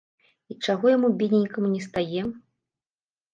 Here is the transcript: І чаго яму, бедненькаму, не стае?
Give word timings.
І 0.53 0.55
чаго 0.65 0.85
яму, 0.95 1.11
бедненькаму, 1.19 1.67
не 1.75 1.81
стае? 1.87 2.21